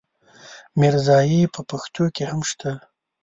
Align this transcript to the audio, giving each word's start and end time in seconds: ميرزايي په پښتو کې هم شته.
ميرزايي 0.79 1.41
په 1.53 1.61
پښتو 1.69 2.03
کې 2.15 2.23
هم 2.31 2.41
شته. 2.49 2.71